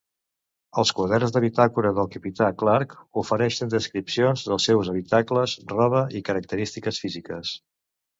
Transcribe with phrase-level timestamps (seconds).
[0.83, 7.01] Els quaderns de bitàcola del capità Clark ofereixen descripcions dels seus habitacles, roba i característiques
[7.05, 7.53] físiques.